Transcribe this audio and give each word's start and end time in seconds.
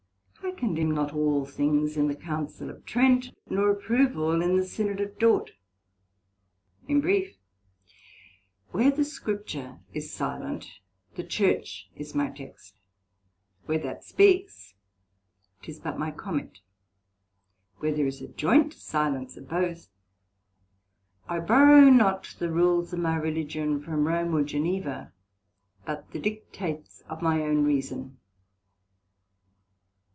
I 0.43 0.53
condemn 0.63 0.91
not 0.91 1.13
all 1.13 1.45
things 1.45 1.97
in 1.97 2.07
the 2.07 2.15
Council 2.15 2.69
of 2.69 2.85
Trent, 2.85 3.31
nor 3.49 3.71
approve 3.71 4.17
all 4.17 4.41
in 4.43 4.57
the 4.57 4.65
Synod 4.65 4.99
of 5.01 5.17
Dort. 5.17 5.51
In 6.87 6.99
brief, 7.01 7.35
where 8.71 8.91
the 8.91 9.05
Scripture 9.05 9.79
is 9.93 10.11
silent, 10.13 10.79
the 11.15 11.23
Church 11.23 11.89
is 11.95 12.13
my 12.13 12.29
Text; 12.29 12.79
where 13.65 13.79
that 13.79 14.03
speaks, 14.03 14.75
'tis 15.63 15.79
but 15.79 15.97
my 15.97 16.11
Comment: 16.11 16.59
where 17.77 17.93
there 17.93 18.07
is 18.07 18.21
a 18.21 18.27
joynt 18.27 18.73
silence 18.73 19.37
of 19.37 19.47
both, 19.49 19.87
I 21.27 21.39
borrow 21.39 21.89
not 21.89 22.35
the 22.39 22.51
rules 22.51 22.93
of 22.93 22.99
my 22.99 23.15
Religion 23.15 23.81
from 23.81 24.05
Rome 24.05 24.35
or 24.35 24.43
Geneva, 24.43 25.11
but 25.85 26.11
the 26.11 26.19
dictates 26.19 27.01
of 27.09 27.21
my 27.23 27.41
own 27.41 27.63
reason. 27.63 28.17